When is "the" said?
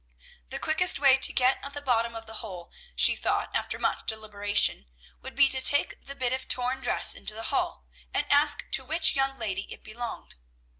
0.49-0.57, 1.75-1.79, 2.25-2.37, 6.05-6.15, 7.35-7.43